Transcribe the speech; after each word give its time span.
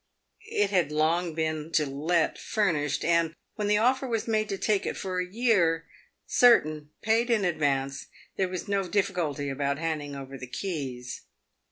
It 0.49 0.71
had 0.71 0.91
long 0.91 1.35
been 1.35 1.71
to 1.73 1.85
let 1.85 2.39
fur 2.39 2.73
nished, 2.73 3.03
and, 3.03 3.35
when 3.53 3.67
the 3.67 3.77
offer 3.77 4.07
was 4.07 4.27
made 4.27 4.49
to 4.49 4.57
take 4.57 4.87
it 4.87 4.97
for 4.97 5.19
a 5.19 5.27
year 5.31 5.85
certain, 6.25 6.89
paid 7.03 7.29
in 7.29 7.45
advance, 7.45 8.07
there 8.35 8.49
was 8.49 8.67
no 8.67 8.87
difficulty 8.87 9.47
about 9.47 9.77
handing 9.77 10.15
over 10.15 10.39
the 10.39 10.47
keys. 10.47 11.21